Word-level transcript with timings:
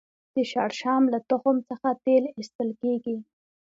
د 0.35 0.35
شړشم 0.51 1.03
له 1.13 1.19
تخم 1.29 1.55
څخه 1.69 1.89
تېل 2.05 2.23
ایستل 2.37 2.69
کیږي 2.81 3.17